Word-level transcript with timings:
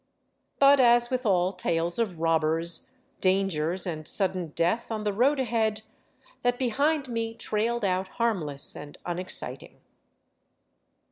But 0.57 0.79
as 0.79 1.11
with 1.11 1.27
all 1.27 1.53
tales 1.53 1.99
of 1.99 2.19
robbers, 2.19 2.89
dangers, 3.19 3.85
and 3.85 4.07
sudden 4.07 4.47
death 4.55 4.89
on 4.89 5.03
the 5.03 5.13
road 5.13 5.39
ahead, 5.39 5.83
that 6.41 6.57
behind 6.57 7.07
me 7.07 7.35
trailed 7.35 7.85
out 7.85 8.07
harmless 8.07 8.75
and 8.75 8.97
unexciting. 9.05 9.79